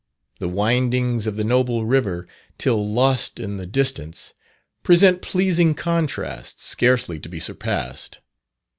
[0.39, 4.33] The windings of the noble river till lost in the distance,
[4.81, 8.19] present pleasing contrasts, scarcely to be surpassed.